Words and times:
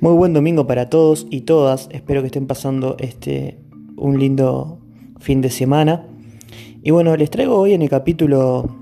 Muy 0.00 0.12
buen 0.12 0.32
domingo 0.32 0.68
para 0.68 0.88
todos 0.88 1.26
y 1.28 1.40
todas. 1.40 1.88
Espero 1.90 2.20
que 2.20 2.26
estén 2.26 2.46
pasando 2.46 2.94
este 3.00 3.58
un 3.96 4.20
lindo 4.20 4.78
fin 5.18 5.40
de 5.40 5.50
semana. 5.50 6.06
Y 6.84 6.92
bueno, 6.92 7.16
les 7.16 7.30
traigo 7.30 7.56
hoy 7.56 7.72
en 7.72 7.82
el 7.82 7.88
capítulo 7.88 8.76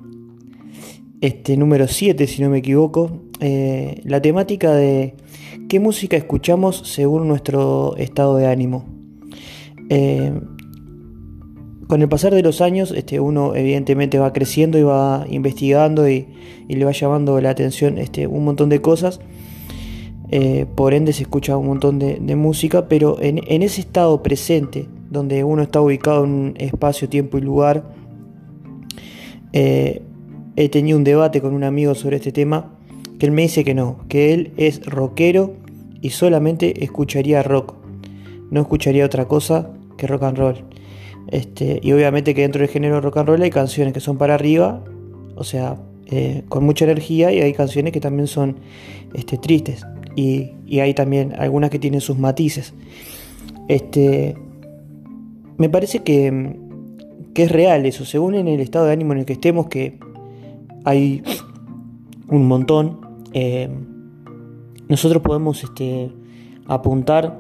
este 1.23 1.57
número 1.57 1.89
7, 1.89 2.27
si 2.27 2.43
no 2.43 2.51
me 2.51 2.59
equivoco, 2.59 3.23
eh, 3.41 4.03
la 4.05 4.21
temática 4.21 4.75
de 4.75 5.15
qué 5.71 5.81
música 5.81 6.19
escuchamos 6.19 6.83
según 6.85 7.29
nuestro 7.29 7.97
estado 7.97 8.37
de 8.37 8.49
ánimo. 8.49 8.85
Eh, 9.89 10.39
con 11.87 12.03
el 12.03 12.11
pasar 12.11 12.35
de 12.35 12.43
los 12.43 12.61
años, 12.61 12.93
este, 12.95 13.21
uno 13.21 13.55
evidentemente 13.55 14.19
va 14.19 14.35
creciendo 14.35 14.79
y 14.79 14.83
va 14.83 15.25
investigando 15.31 16.11
y, 16.11 16.27
le 16.69 16.85
va 16.85 16.93
llamando 16.93 17.41
la 17.41 17.49
atención 17.49 17.97
este, 17.97 18.27
un 18.27 18.45
montón 18.45 18.69
de 18.69 18.83
cosas. 18.83 19.19
Eh, 20.31 20.67
por 20.75 20.93
ende 20.93 21.13
se 21.13 21.23
escucha 21.23 21.57
un 21.57 21.67
montón 21.67 21.99
de, 21.99 22.37
música, 22.37 22.89
pero 22.89 23.19
en, 23.21 23.63
ese 23.63 23.81
estado 23.81 24.23
presente, 24.23 24.87
donde 25.11 25.45
uno 25.45 25.63
está 25.63 25.81
ubicado 25.81 26.25
en 26.25 26.31
un 26.31 26.55
espacio, 26.59 27.09
tiempo 27.09 27.39
y 27.39 27.43
lugar, 27.43 27.85
eh, 29.53 30.03
he 30.57 30.69
tenido 30.69 30.99
un 30.99 31.05
debate 31.05 31.41
con 31.41 31.55
un 31.55 31.63
amigo 31.63 31.95
sobre 31.95 32.17
este 32.17 32.33
tema, 32.33 32.73
que 33.19 33.27
él 33.27 33.33
me 33.33 33.43
dice 33.43 33.63
que 33.63 33.75
no, 33.75 33.99
que 34.09 34.35
él 34.35 34.53
es 34.57 34.85
rockero 34.85 35.55
y 36.03 36.11
solamente 36.11 36.85
escucharía 36.85 37.43
rock, 37.43 37.75
no 38.51 38.61
escucharía 38.61 39.07
otra 39.07 39.27
cosa 39.27 39.71
que 39.97 40.07
rock 40.07 40.25
and 40.25 40.39
roll. 40.39 40.57
Este, 41.29 41.81
y 41.83 41.93
obviamente 41.93 42.35
que 42.35 42.43
dentro 42.43 42.61
del 42.61 42.69
género 42.69 43.01
rock 43.01 43.19
and 43.19 43.29
roll 43.29 43.43
hay 43.43 43.51
canciones 43.51 43.93
que 43.93 44.01
son 44.01 44.19
para 44.19 44.35
arriba, 44.35 44.83
o 45.37 45.45
sea, 45.45 45.77
eh, 46.07 46.43
con 46.49 46.65
mucha 46.65 46.85
energía, 46.85 47.33
y 47.33 47.41
hay 47.41 47.53
canciones 47.53 47.93
que 47.93 48.01
también 48.01 48.27
son 48.27 48.57
este, 49.15 49.39
tristes 49.39 49.85
y, 50.17 50.81
hay 50.81 50.95
también 50.95 51.35
algunas 51.39 51.71
que 51.71 51.79
tienen 51.79 52.01
sus 52.01 52.19
matices. 52.19 52.75
Este, 53.69 54.35
me 55.59 55.69
parece 55.69 56.03
que, 56.03 56.57
es 57.35 57.53
real 57.53 57.85
eso, 57.85 58.07
según 58.07 58.35
en 58.35 58.49
el 58.49 58.61
estado 58.61 58.87
de 58.87 58.95
ánimo 58.95 59.13
en 59.13 59.21
el 59.21 59.25
que 59.27 59.35
estemos, 59.35 59.67
que 59.67 59.99
hay 60.85 61.23
un 62.29 62.49
montón. 62.49 63.01
Eh, 63.35 63.69
nosotros 64.89 65.23
podemos 65.23 65.63
este, 65.63 66.11
apuntar 66.67 67.39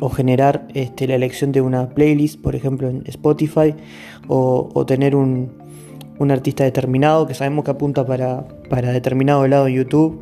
o 0.00 0.10
generar 0.10 0.66
este, 0.74 1.06
la 1.06 1.14
elección 1.14 1.52
de 1.52 1.60
una 1.60 1.88
playlist, 1.90 2.40
por 2.40 2.56
ejemplo 2.56 2.88
en 2.88 3.04
Spotify, 3.06 3.74
o, 4.26 4.84
tener 4.86 5.14
un, 5.14 5.52
un, 6.18 6.30
artista 6.32 6.64
determinado 6.64 7.28
que 7.28 7.34
sabemos 7.34 7.64
que 7.64 7.70
apunta 7.70 8.04
para, 8.04 8.48
para 8.68 8.90
determinado 8.90 9.46
lado 9.46 9.68
en 9.68 9.74
YouTube 9.74 10.20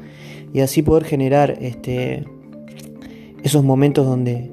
y 0.55 0.61
así 0.61 0.83
poder 0.83 1.05
generar 1.05 1.59
este, 1.61 2.25
esos 3.43 3.65
momentos 3.65 4.07
donde 4.07 4.51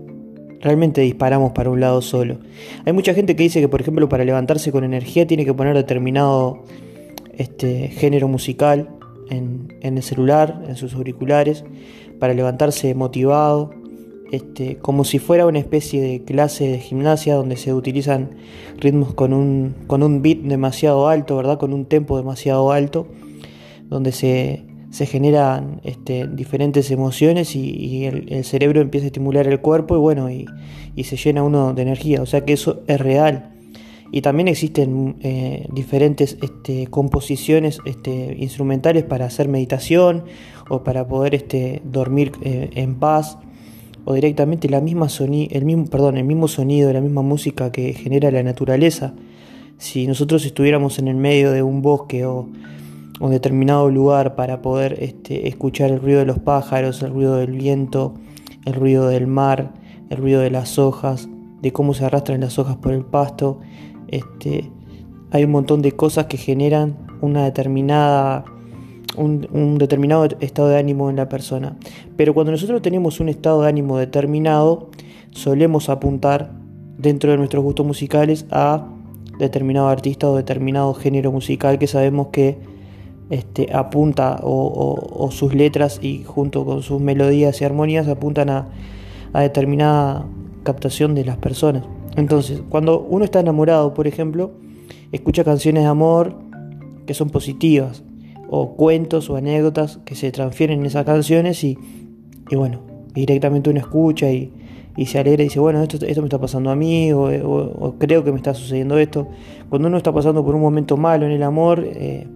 realmente 0.59 1.02
disparamos 1.02 1.52
para 1.52 1.69
un 1.69 1.80
lado 1.80 2.02
solo. 2.02 2.39
Hay 2.85 2.91
mucha 2.91 3.13
gente 3.13 3.35
que 3.35 3.43
dice 3.43 3.61
que, 3.61 3.69
por 3.69 3.81
ejemplo, 3.81 4.09
para 4.09 4.25
levantarse 4.25 4.71
con 4.71 4.83
energía 4.83 5.27
tiene 5.27 5.45
que 5.45 5.53
poner 5.53 5.75
determinado 5.75 6.63
este, 7.38 7.89
género 7.89 8.27
musical 8.27 8.89
en, 9.30 9.77
el 9.81 10.02
celular, 10.02 10.63
en 10.67 10.75
sus 10.75 10.95
auriculares, 10.95 11.63
para 12.19 12.33
levantarse 12.33 12.95
motivado, 12.95 13.69
este, 14.31 14.77
como 14.77 15.03
si 15.03 15.19
fuera 15.19 15.45
una 15.45 15.59
especie 15.59 16.02
de 16.02 16.23
clase 16.23 16.67
de 16.67 16.80
gimnasia 16.80 17.36
donde 17.36 17.58
se 17.58 17.75
utilizan 17.75 18.31
ritmos 18.80 19.13
con 19.13 19.33
un, 19.33 19.75
con 19.86 20.02
un 20.02 20.23
beat 20.23 20.39
demasiado 20.39 21.08
alto, 21.08 21.38
¿verdad? 21.38 21.59
Con 21.59 21.73
un 21.73 21.86
tempo 21.86 22.17
demasiado 22.17 22.71
alto, 22.71 23.08
donde 23.89 24.11
se, 24.11 24.63
se 24.92 25.06
generan 25.06 25.80
este, 25.83 26.27
diferentes 26.27 26.92
emociones 26.92 27.55
y, 27.55 28.05
el, 28.05 28.43
cerebro 28.43 28.82
empieza 28.82 29.05
a 29.05 29.08
estimular 29.08 29.48
el 29.48 29.60
cuerpo 29.61 29.95
y 29.95 29.99
bueno, 29.99 30.30
y, 30.30 30.45
se 31.04 31.15
llena 31.15 31.42
uno 31.42 31.73
de 31.73 31.82
energía, 31.82 32.21
o 32.21 32.26
sea 32.26 32.45
que 32.45 32.54
eso 32.54 32.83
es 32.88 32.99
real. 32.99 33.54
Y 34.11 34.21
también 34.21 34.49
existen 34.49 35.15
eh, 35.21 35.67
diferentes 35.71 36.38
este, 36.42 36.88
composiciones 36.88 37.80
este, 37.86 38.36
instrumentales 38.38 39.05
para 39.05 39.26
hacer 39.26 39.48
meditación 39.48 40.26
o 40.70 40.83
para 40.83 41.08
poder 41.08 41.33
este, 41.33 41.82
dormir 41.86 42.33
eh, 42.44 42.70
en 42.76 42.95
paz 42.95 43.38
o 44.04 44.14
directamente 44.14 44.67
la 44.67 44.82
misma 44.82 45.08
el 45.20 45.65
mismo, 45.65 45.86
perdón, 45.86 46.17
el 46.17 46.26
mismo 46.26 46.49
sonido, 46.49 46.92
la 46.92 46.99
misma 46.99 47.21
música 47.21 47.71
que 47.71 47.94
genera 47.94 48.30
la 48.32 48.44
naturaleza. 48.44 49.14
Si 49.77 50.05
nosotros 50.08 50.45
estuviéramos 50.45 50.99
en 50.99 51.08
el 51.08 51.15
medio 51.15 51.52
de 51.52 51.64
un 51.64 51.82
bosque 51.82 52.26
o 52.26 52.49
un 53.21 53.30
determinado 53.30 53.89
lugar 53.89 54.36
para 54.36 54.64
poder 54.64 54.98
este, 54.99 55.48
escuchar 55.48 55.92
el 55.92 56.02
ruido 56.02 56.20
de 56.20 56.26
los 56.26 56.39
pájaros, 56.39 57.04
el 57.04 57.11
ruido 57.11 57.36
del 57.36 57.52
viento, 57.52 58.15
el 58.65 58.73
ruido 58.73 59.08
del 59.08 59.27
mar, 59.27 59.73
el 60.09 60.17
ruido 60.17 60.42
de 60.42 60.49
las 60.49 60.80
hojas, 60.80 61.30
de 61.61 61.71
cómo 61.71 61.93
se 61.93 62.04
arrastran 62.04 62.42
las 62.42 62.58
hojas 62.58 62.77
por 62.77 62.93
el 62.93 63.05
pasto. 63.05 63.59
Este, 64.08 64.71
hay 65.30 65.43
un 65.43 65.52
montón 65.52 65.83
de 65.83 65.92
cosas 65.92 66.26
que 66.26 66.37
generan 66.37 66.98
una 67.21 67.45
determinada, 67.45 68.43
un, 69.15 69.48
un 69.52 69.77
determinado 69.77 70.26
estado 70.39 70.70
de 70.70 70.80
ánimo 70.80 71.11
en 71.11 71.17
la 71.17 71.30
persona. 71.30 71.77
Pero 72.17 72.33
cuando 72.33 72.52
nosotros 72.52 72.82
tenemos 72.82 73.20
un 73.20 73.30
estado 73.30 73.61
de 73.61 73.70
ánimo 73.70 73.99
determinado, 73.99 74.89
solemos 75.30 75.89
apuntar 75.89 76.52
dentro 76.98 77.30
de 77.30 77.38
nuestros 77.38 77.64
gustos 77.64 77.86
musicales 77.86 78.48
a 78.49 78.88
determinado 79.38 79.89
artista 79.89 80.27
o 80.27 80.36
determinado 80.36 80.95
género 80.95 81.32
musical 81.32 81.77
que 81.77 81.88
sabemos 81.88 82.27
que 82.27 82.70
este, 83.31 83.73
apunta 83.73 84.42
o, 84.43 85.30
sus 85.31 85.55
letras 85.55 85.99
y 86.03 86.23
junto 86.25 86.65
con 86.65 86.83
sus 86.83 86.99
melodías 86.99 87.61
y 87.61 87.65
armonías 87.65 88.08
apuntan 88.09 88.49
a, 88.49 88.67
determinada 89.33 90.25
captación 90.64 91.15
de 91.15 91.23
las 91.23 91.37
personas. 91.37 91.83
Entonces, 92.17 92.61
cuando 92.67 92.99
uno 92.99 93.23
está 93.23 93.39
enamorado, 93.39 93.93
por 93.93 94.05
ejemplo, 94.05 94.52
escucha 95.14 95.45
canciones 95.45 95.83
de 95.83 95.89
amor 95.89 96.36
que 97.08 97.14
son 97.14 97.30
positivas, 97.30 98.03
o 98.49 98.75
cuentos 98.75 99.30
o 99.30 99.37
anécdotas 99.37 99.99
que 100.03 100.14
se 100.15 100.30
transfieren 100.33 100.81
en 100.81 100.87
esas 100.87 101.05
canciones 101.05 101.64
y, 101.64 101.77
bueno, 102.52 102.81
directamente 103.14 103.70
uno 103.70 103.80
escucha 103.80 104.30
y, 104.30 104.52
se 105.05 105.20
alegra 105.20 105.43
y 105.43 105.45
dice, 105.45 105.61
bueno, 105.61 105.81
esto, 105.81 106.05
esto 106.05 106.21
me 106.21 106.27
está 106.27 106.37
pasando 106.37 106.70
a 106.70 106.75
mí, 106.75 107.14
o, 107.14 107.95
creo 107.97 108.25
que 108.25 108.31
me 108.33 108.37
está 108.37 108.53
sucediendo 108.53 108.97
esto. 108.97 109.30
Cuando 109.70 109.87
uno 109.87 109.95
está 109.95 110.11
pasando 110.11 110.43
por 110.43 110.53
un 110.53 110.61
momento 110.61 110.97
malo 110.97 111.25
en 111.25 111.31
el 111.31 111.43
amor, 111.43 111.81
eh, 111.81 112.27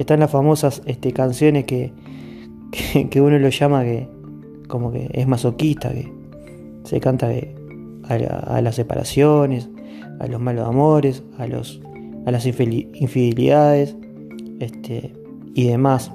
están 0.00 0.20
las 0.20 0.30
famosas 0.30 0.82
este, 0.86 1.12
canciones 1.12 1.64
que, 1.64 1.92
que, 3.10 3.20
uno 3.20 3.38
lo 3.38 3.48
llama 3.48 3.82
que 3.82 4.08
como 4.68 4.92
que 4.92 5.10
es 5.12 5.26
masoquista, 5.26 5.92
que 5.92 6.12
se 6.84 7.00
canta 7.00 7.30
a, 8.04 8.60
las 8.60 8.76
separaciones, 8.76 9.68
a 10.20 10.26
los 10.26 10.40
malos 10.40 10.66
amores, 10.66 11.22
a, 11.38 11.46
los, 11.46 11.80
a 12.26 12.30
las 12.30 12.46
infidelidades 12.46 13.96
este, 14.60 15.12
y 15.54 15.68
demás. 15.68 16.12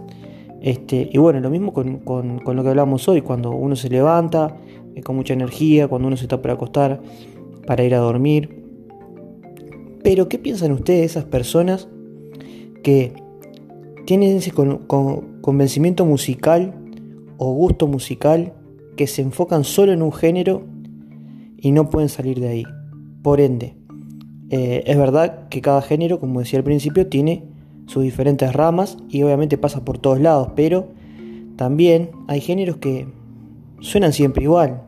Este, 0.62 1.10
y 1.12 1.18
bueno, 1.18 1.42
lo 1.42 1.50
mismo 1.50 1.74
con, 1.74 2.42
lo 2.46 2.64
que 2.64 2.70
hablamos 2.70 3.08
hoy, 3.10 3.22
cuando 3.22 3.52
uno 3.52 3.76
se 3.76 3.90
levanta 3.90 4.56
eh, 4.96 5.02
con 5.02 5.16
mucha 5.16 5.34
energía, 5.34 5.88
cuando 5.88 6.08
uno 6.08 6.16
se 6.16 6.24
está 6.24 6.42
para 6.42 6.54
acostar, 6.54 7.02
para 7.68 7.84
ir 7.84 7.94
a 7.96 8.00
dormir. 8.00 8.64
Pero, 10.04 10.30
¿qué 10.30 10.38
piensan 10.38 10.72
ustedes 10.72 11.12
esas 11.12 11.26
personas 11.26 11.90
que 12.82 13.14
tienen 14.06 14.38
ese 14.38 14.52
convencimiento 14.52 16.06
musical 16.06 16.74
o 17.38 17.54
gusto 17.54 17.88
musical 17.88 18.54
que 18.96 19.08
se 19.08 19.22
enfocan 19.22 19.64
solo 19.64 19.92
en 19.92 20.02
un 20.02 20.12
género 20.12 20.64
y 21.58 21.72
no 21.72 21.90
pueden 21.90 22.10
salir 22.10 22.40
de 22.40 22.48
ahí. 22.48 22.64
Por 23.22 23.40
ende, 23.40 23.76
eh, 24.50 24.84
es 24.86 24.98
verdad 24.98 25.48
que 25.50 25.62
cada 25.62 25.82
género, 25.82 26.20
como 26.20 26.40
decía 26.40 26.60
al 26.60 26.66
principio, 26.66 27.08
tiene 27.08 27.46
sus 27.86 28.04
diferentes 28.04 28.54
ramas 28.54 28.98
y 29.10 29.24
obviamente 29.24 29.58
pasa 29.58 29.84
por 29.84 29.98
todos 29.98 30.20
lados, 30.20 30.50
pero 30.56 30.90
también 31.56 32.12
hay 32.28 32.42
géneros 32.42 32.78
que 32.78 33.08
suenan 33.80 34.14
siempre 34.14 34.44
igual. 34.44 34.84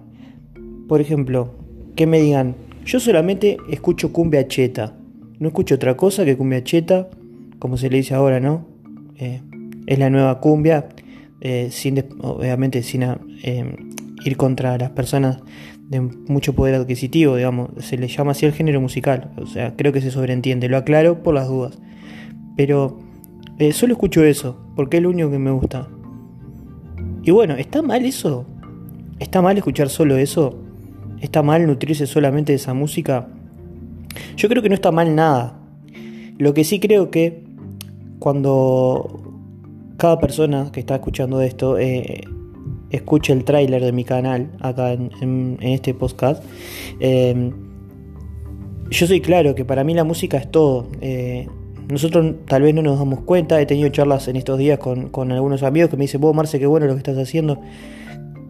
Por 0.88 1.02
ejemplo, 1.02 1.52
que 1.96 2.08
me 2.08 2.20
digan, 2.20 2.56
yo 2.86 3.00
solamente 3.00 3.58
escucho 3.70 4.12
cumbia 4.12 4.48
cheta, 4.48 4.98
no 5.40 5.48
escucho 5.48 5.76
otra 5.76 5.98
cosa 5.98 6.26
que 6.26 6.38
cumbia 6.38 6.64
cheta, 6.64 7.10
como 7.60 7.78
se 7.78 7.90
le 7.90 7.98
dice 7.98 8.14
ahora, 8.14 8.40
¿no? 8.40 8.75
Eh, 9.18 9.42
es 9.88 10.00
la 10.00 10.10
nueva 10.10 10.40
cumbia, 10.40 10.90
eh, 11.42 11.70
sin 11.72 12.04
obviamente 12.22 12.84
sin 12.84 13.04
eh, 13.04 13.76
ir 14.24 14.38
contra 14.38 14.78
las 14.78 14.92
personas 14.92 15.40
de 15.90 16.02
mucho 16.02 16.54
poder 16.54 16.76
adquisitivo, 16.76 17.36
digamos, 17.36 17.70
se 17.80 17.98
le 17.98 18.08
llama 18.08 18.32
así 18.32 18.46
el 18.46 18.54
género 18.54 18.82
musical, 18.82 19.32
o 19.38 19.46
sea, 19.46 19.76
creo 19.76 19.94
que 19.94 20.02
se 20.02 20.10
sobreentiende, 20.10 20.68
lo 20.68 20.78
aclaro 20.78 21.22
por 21.22 21.36
las 21.36 21.48
dudas, 21.48 21.78
pero 22.58 23.00
solo 23.72 23.94
escucho 23.94 24.24
eso, 24.24 24.60
porque 24.76 24.98
es 24.98 25.04
lo 25.04 25.12
único 25.12 25.30
que 25.30 25.38
me 25.38 25.52
gusta. 25.52 25.88
Y 27.22 27.30
bueno, 27.30 27.54
¿está 27.56 27.84
mal 27.84 28.04
eso? 28.04 28.48
¿Está 29.20 29.44
mal 29.44 29.58
escuchar 29.58 29.90
solo 29.90 30.18
eso? 30.18 30.60
¿Está 31.22 31.44
mal 31.44 31.66
nutrirse 31.68 32.08
solamente 32.08 32.52
de 32.52 32.58
esa 32.58 32.74
música? 32.74 33.28
Yo 34.36 34.50
creo 34.50 34.64
que 34.64 34.70
no 34.70 34.76
está 34.76 34.92
mal 34.92 35.16
nada. 35.16 35.60
Lo 36.38 36.54
que 36.54 36.64
sí 36.64 36.80
creo 36.80 37.12
que 37.12 37.45
cuando 38.20 39.34
cada 39.98 40.20
persona 40.20 40.72
que 40.72 40.80
está 40.80 40.96
escuchando 40.96 41.42
esto 41.42 41.78
eh, 41.78 42.24
escuche 42.90 43.34
el 43.34 43.44
tráiler 43.44 43.84
de 43.84 43.92
mi 43.92 44.04
canal 44.04 44.52
acá 44.60 44.94
en, 44.94 45.58
este 45.62 45.94
podcast, 45.94 46.44
em, 47.00 47.52
yo 48.90 49.08
soy 49.08 49.22
claro 49.22 49.56
que 49.56 49.66
para 49.66 49.84
mí 49.84 49.94
la 49.94 50.04
música 50.04 50.38
es 50.38 50.50
todo. 50.50 50.88
Eh, 51.02 51.48
nosotros 51.88 52.36
tal 52.48 52.64
vez 52.64 52.74
no 52.74 52.82
nos 52.82 52.98
damos 52.98 53.22
cuenta, 53.22 53.62
he 53.62 53.66
tenido 53.66 53.90
charlas 53.90 54.28
en 54.28 54.36
estos 54.36 54.58
días 54.58 54.80
con, 54.80 55.10
con 55.10 55.32
algunos 55.32 55.64
amigos 55.64 55.90
que 55.90 55.98
me 55.98 56.04
dicen, 56.04 56.22
vos 56.22 56.36
Marce, 56.36 56.60
qué 56.60 56.66
bueno 56.66 56.88
lo 56.88 56.94
que 56.94 57.00
estás 57.00 57.18
haciendo 57.18 57.60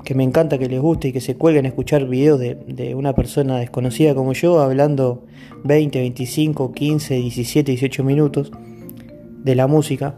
que 0.05 0.15
me 0.15 0.23
encanta 0.23 0.57
que 0.57 0.69
les 0.69 0.79
guste 0.79 1.09
y 1.09 1.11
que 1.11 1.19
se 1.19 1.35
cuelguen 1.35 1.65
a 1.65 1.69
escuchar 1.69 2.05
videos 2.05 2.39
de, 2.39 2.95
una 2.95 3.13
persona 3.13 3.57
desconocida 3.57 4.15
como 4.15 4.31
yo 4.31 4.61
hablando 4.61 5.25
20, 5.65 5.99
25, 5.99 6.71
15, 6.71 7.15
17, 7.15 7.71
18 7.71 8.03
minutos 8.03 8.51
de 9.45 9.55
la 9.55 9.67
música. 9.67 10.15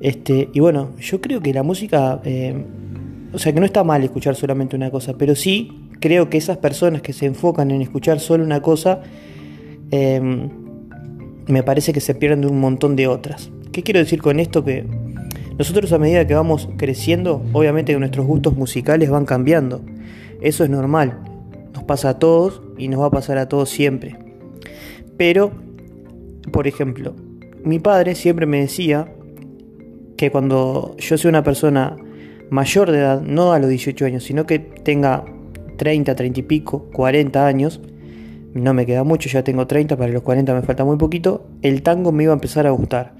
Este, 0.00 0.48
y 0.54 0.60
bueno, 0.60 0.90
yo 0.98 1.20
creo 1.20 1.40
que 1.40 1.52
la 1.52 1.62
música, 1.62 2.20
eh, 2.24 2.64
o 3.32 3.38
sea 3.38 3.52
que 3.52 3.60
no 3.60 3.66
está 3.66 3.84
mal 3.84 4.02
escuchar 4.02 4.36
solamente 4.36 4.76
una 4.76 4.90
cosa, 4.90 5.14
pero 5.18 5.34
sí 5.34 5.88
creo 6.00 6.30
que 6.30 6.38
esas 6.38 6.56
personas 6.56 7.02
que 7.02 7.12
se 7.12 7.26
enfocan 7.26 7.70
en 7.70 7.82
escuchar 7.82 8.20
solo 8.20 8.44
una 8.44 8.62
cosa, 8.62 9.02
em, 9.90 10.48
me 11.46 11.62
parece 11.62 11.92
que 11.92 12.00
se 12.00 12.14
pierden 12.14 12.42
de 12.42 12.46
un 12.46 12.60
montón 12.60 12.96
de 12.96 13.08
otras. 13.08 13.50
¿Qué 13.72 13.82
quiero 13.82 14.00
decir 14.00 14.22
con 14.22 14.40
esto? 14.40 14.64
Que 14.64 14.86
nosotros 15.58 15.92
a 15.92 15.98
medida 15.98 16.26
que 16.26 16.34
vamos 16.34 16.68
creciendo, 16.76 17.42
obviamente 17.52 17.92
que 17.92 17.98
nuestros 17.98 18.26
gustos 18.26 18.56
musicales 18.56 19.10
van 19.10 19.24
cambiando. 19.24 19.82
Eso 20.40 20.64
es 20.64 20.70
normal. 20.70 21.18
Nos 21.74 21.84
pasa 21.84 22.10
a 22.10 22.18
todos 22.18 22.62
y 22.78 22.88
nos 22.88 23.00
va 23.00 23.06
a 23.06 23.10
pasar 23.10 23.38
a 23.38 23.48
todos 23.48 23.70
siempre. 23.70 24.16
Pero, 25.16 25.52
por 26.52 26.66
ejemplo, 26.66 27.14
mi 27.64 27.78
padre 27.78 28.14
siempre 28.14 28.46
me 28.46 28.60
decía 28.60 29.12
que 30.16 30.30
cuando 30.30 30.94
yo 30.98 31.18
sea 31.18 31.28
una 31.28 31.42
persona 31.42 31.96
mayor 32.50 32.90
de 32.90 32.98
edad, 32.98 33.22
no 33.22 33.52
a 33.52 33.58
los 33.58 33.68
18 33.68 34.04
años, 34.04 34.24
sino 34.24 34.46
que 34.46 34.58
tenga 34.58 35.24
30, 35.78 36.14
30 36.14 36.40
y 36.40 36.42
pico, 36.42 36.90
40 36.92 37.46
años, 37.46 37.80
no 38.54 38.74
me 38.74 38.86
queda 38.86 39.04
mucho, 39.04 39.28
ya 39.28 39.42
tengo 39.42 39.66
30, 39.66 39.96
para 39.96 40.12
los 40.12 40.22
40 40.22 40.54
me 40.54 40.62
falta 40.62 40.84
muy 40.84 40.96
poquito, 40.96 41.46
el 41.62 41.82
tango 41.82 42.12
me 42.12 42.24
iba 42.24 42.32
a 42.32 42.34
empezar 42.34 42.66
a 42.66 42.70
gustar. 42.70 43.14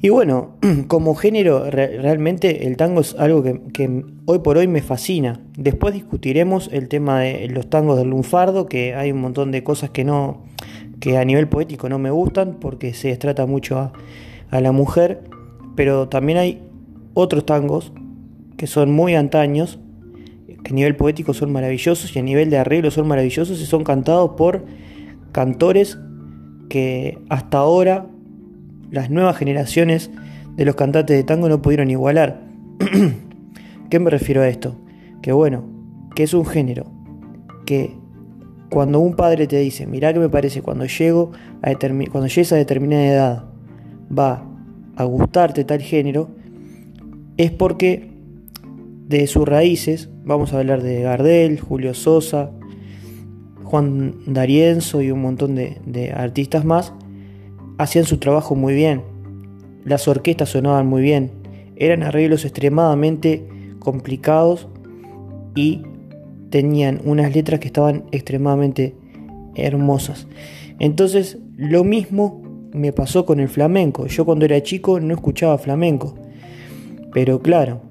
Y 0.00 0.10
bueno, 0.10 0.56
como 0.88 1.14
género, 1.14 1.70
realmente 1.70 2.66
el 2.66 2.76
tango 2.76 3.00
es 3.00 3.14
algo 3.18 3.42
que, 3.42 4.04
hoy 4.26 4.38
por 4.38 4.56
hoy 4.56 4.68
me 4.68 4.80
fascina. 4.80 5.40
Después 5.56 5.92
discutiremos 5.92 6.70
el 6.72 6.88
tema 6.88 7.20
de 7.20 7.48
los 7.48 7.68
tangos 7.68 7.98
del 7.98 8.10
lunfardo, 8.10 8.66
que 8.66 8.94
hay 8.94 9.10
un 9.12 9.20
montón 9.20 9.50
de 9.50 9.64
cosas 9.64 9.90
que 9.90 10.04
no, 10.04 10.44
que 11.00 11.16
a 11.16 11.24
nivel 11.24 11.48
poético 11.48 11.88
no 11.88 11.98
me 11.98 12.10
gustan, 12.10 12.56
porque 12.60 12.94
se 12.94 13.16
trata 13.16 13.46
mucho 13.46 13.78
a, 13.78 13.92
a 14.50 14.60
la 14.60 14.72
mujer, 14.72 15.22
pero 15.76 16.08
también 16.08 16.38
hay 16.38 16.62
otros 17.14 17.46
tangos 17.46 17.92
que 18.56 18.66
son 18.66 18.92
muy 18.92 19.14
antaños, 19.14 19.78
que 20.64 20.72
a 20.72 20.74
nivel 20.74 20.96
poético 20.96 21.34
son 21.34 21.52
maravillosos 21.52 22.14
y 22.14 22.18
a 22.18 22.22
nivel 22.22 22.50
de 22.50 22.58
arreglo 22.58 22.90
son 22.90 23.06
maravillosos 23.06 23.60
y 23.60 23.66
son 23.66 23.84
cantados 23.84 24.32
por 24.36 24.64
cantores 25.32 25.98
que 26.68 27.18
hasta 27.28 27.58
ahora 27.58 28.06
las 28.90 29.10
nuevas 29.10 29.36
generaciones 29.36 30.10
de 30.56 30.64
los 30.64 30.74
cantantes 30.74 31.16
de 31.16 31.24
tango 31.24 31.48
no 31.48 31.62
pudieron 31.62 31.90
igualar. 31.90 32.42
¿Qué 33.90 33.98
me 34.00 34.10
refiero 34.10 34.42
a 34.42 34.48
esto? 34.48 34.76
Que 35.22 35.32
bueno, 35.32 35.64
que 36.14 36.24
es 36.24 36.34
un 36.34 36.44
género 36.44 36.86
que 37.64 37.97
cuando 38.70 39.00
un 39.00 39.14
padre 39.14 39.46
te 39.46 39.58
dice, 39.58 39.86
mirá 39.86 40.12
que 40.12 40.18
me 40.18 40.28
parece, 40.28 40.62
cuando 40.62 40.84
llego 40.86 41.32
a 41.62 41.72
cuando 41.74 42.26
llegues 42.26 42.52
a 42.52 42.56
determinada 42.56 43.06
edad 43.06 43.44
va 44.16 44.44
a 44.96 45.04
gustarte 45.04 45.64
tal 45.64 45.80
género, 45.80 46.28
es 47.36 47.50
porque 47.50 48.10
de 49.06 49.26
sus 49.26 49.48
raíces, 49.48 50.10
vamos 50.24 50.52
a 50.52 50.58
hablar 50.58 50.82
de 50.82 51.02
Gardel, 51.02 51.60
Julio 51.60 51.94
Sosa, 51.94 52.50
Juan 53.64 54.14
D'Arienzo 54.26 55.02
y 55.02 55.10
un 55.10 55.22
montón 55.22 55.54
de, 55.54 55.78
de 55.86 56.12
artistas 56.12 56.64
más, 56.64 56.92
hacían 57.78 58.04
su 58.04 58.18
trabajo 58.18 58.54
muy 58.54 58.74
bien. 58.74 59.02
Las 59.84 60.08
orquestas 60.08 60.50
sonaban 60.50 60.86
muy 60.86 61.00
bien. 61.00 61.30
Eran 61.76 62.02
arreglos 62.02 62.44
extremadamente 62.44 63.46
complicados 63.78 64.68
y 65.54 65.82
tenían 66.50 67.00
unas 67.04 67.34
letras 67.34 67.60
que 67.60 67.66
estaban 67.66 68.04
extremadamente 68.12 68.94
hermosas. 69.54 70.26
Entonces, 70.78 71.38
lo 71.56 71.84
mismo 71.84 72.42
me 72.72 72.92
pasó 72.92 73.26
con 73.26 73.40
el 73.40 73.48
flamenco. 73.48 74.06
Yo 74.06 74.24
cuando 74.24 74.44
era 74.44 74.62
chico 74.62 75.00
no 75.00 75.14
escuchaba 75.14 75.58
flamenco. 75.58 76.14
Pero 77.12 77.40
claro, 77.40 77.82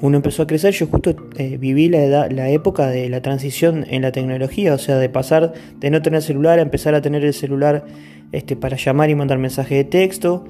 uno 0.00 0.16
empezó 0.16 0.42
a 0.42 0.46
crecer, 0.46 0.74
yo 0.74 0.86
justo 0.86 1.14
eh, 1.38 1.56
viví 1.56 1.88
la, 1.88 2.28
la 2.28 2.50
época 2.50 2.88
de 2.88 3.08
la 3.08 3.22
transición 3.22 3.86
en 3.88 4.02
la 4.02 4.12
tecnología, 4.12 4.74
o 4.74 4.78
sea, 4.78 4.98
de 4.98 5.08
pasar 5.08 5.54
de 5.78 5.90
no 5.90 6.02
tener 6.02 6.22
celular 6.22 6.58
a 6.58 6.62
empezar 6.62 6.94
a 6.94 7.00
tener 7.00 7.24
el 7.24 7.32
celular 7.32 7.84
este, 8.32 8.56
para 8.56 8.76
llamar 8.76 9.10
y 9.10 9.14
mandar 9.14 9.38
mensajes 9.38 9.78
de 9.78 9.84
texto. 9.84 10.44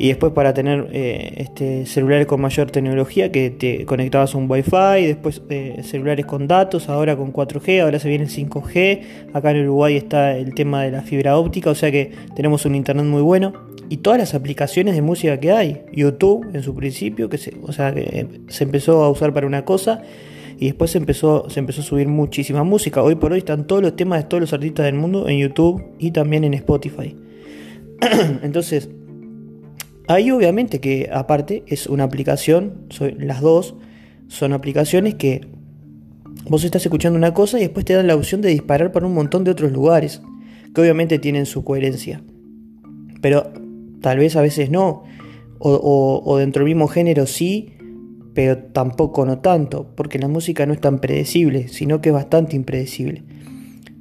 Y 0.00 0.08
después 0.08 0.32
para 0.32 0.54
tener 0.54 0.88
eh, 0.92 1.34
este, 1.38 1.84
celulares 1.84 2.26
con 2.26 2.40
mayor 2.40 2.70
tecnología 2.70 3.32
que 3.32 3.50
te 3.50 3.84
conectabas 3.84 4.32
a 4.32 4.38
un 4.38 4.48
wifi, 4.48 5.06
después 5.06 5.42
eh, 5.50 5.80
celulares 5.82 6.24
con 6.24 6.46
datos, 6.46 6.88
ahora 6.88 7.16
con 7.16 7.32
4G, 7.32 7.82
ahora 7.82 7.98
se 7.98 8.08
viene 8.08 8.24
el 8.24 8.30
5G, 8.30 9.00
acá 9.32 9.50
en 9.50 9.64
Uruguay 9.64 9.96
está 9.96 10.36
el 10.36 10.54
tema 10.54 10.84
de 10.84 10.92
la 10.92 11.02
fibra 11.02 11.36
óptica, 11.36 11.70
o 11.70 11.74
sea 11.74 11.90
que 11.90 12.12
tenemos 12.36 12.64
un 12.64 12.76
internet 12.76 13.06
muy 13.06 13.22
bueno. 13.22 13.52
Y 13.90 13.98
todas 13.98 14.20
las 14.20 14.34
aplicaciones 14.34 14.94
de 14.94 15.02
música 15.02 15.40
que 15.40 15.50
hay, 15.50 15.82
YouTube 15.92 16.46
en 16.54 16.62
su 16.62 16.74
principio, 16.74 17.28
que 17.28 17.38
se, 17.38 17.56
o 17.62 17.72
sea, 17.72 17.92
que 17.92 18.02
eh, 18.02 18.26
se 18.48 18.64
empezó 18.64 19.02
a 19.02 19.10
usar 19.10 19.32
para 19.32 19.46
una 19.46 19.64
cosa 19.64 20.02
y 20.58 20.66
después 20.66 20.90
se 20.90 20.98
empezó, 20.98 21.48
se 21.48 21.58
empezó 21.58 21.80
a 21.80 21.84
subir 21.84 22.06
muchísima 22.06 22.62
música. 22.62 23.02
Hoy 23.02 23.14
por 23.14 23.32
hoy 23.32 23.38
están 23.38 23.66
todos 23.66 23.82
los 23.82 23.96
temas 23.96 24.22
de 24.22 24.28
todos 24.28 24.42
los 24.42 24.52
artistas 24.52 24.86
del 24.86 24.94
mundo 24.94 25.28
en 25.28 25.38
YouTube 25.38 25.82
y 25.98 26.10
también 26.10 26.44
en 26.44 26.54
Spotify. 26.54 27.16
Entonces, 28.42 28.90
ahí 30.08 30.30
obviamente 30.30 30.80
que 30.80 31.08
aparte 31.12 31.62
es 31.66 31.86
una 31.86 32.04
aplicación, 32.04 32.86
las 33.18 33.40
dos 33.40 33.76
son 34.26 34.52
aplicaciones 34.52 35.14
que 35.14 35.42
vos 36.48 36.64
estás 36.64 36.84
escuchando 36.84 37.18
una 37.18 37.34
cosa 37.34 37.58
y 37.58 37.62
después 37.62 37.84
te 37.84 37.94
dan 37.94 38.06
la 38.06 38.16
opción 38.16 38.40
de 38.40 38.48
disparar 38.48 38.90
para 38.90 39.06
un 39.06 39.14
montón 39.14 39.44
de 39.44 39.50
otros 39.50 39.70
lugares, 39.72 40.22
que 40.74 40.80
obviamente 40.80 41.18
tienen 41.18 41.46
su 41.46 41.62
coherencia. 41.62 42.22
Pero 43.20 43.52
tal 44.00 44.18
vez 44.18 44.36
a 44.36 44.42
veces 44.42 44.70
no, 44.70 45.04
o, 45.58 46.22
o 46.24 46.36
dentro 46.38 46.64
del 46.64 46.74
mismo 46.74 46.88
género 46.88 47.26
sí, 47.26 47.74
pero 48.34 48.56
tampoco 48.58 49.26
no 49.26 49.40
tanto, 49.40 49.92
porque 49.94 50.18
la 50.18 50.28
música 50.28 50.64
no 50.64 50.72
es 50.72 50.80
tan 50.80 51.00
predecible, 51.00 51.68
sino 51.68 52.00
que 52.00 52.10
es 52.10 52.14
bastante 52.14 52.56
impredecible. 52.56 53.24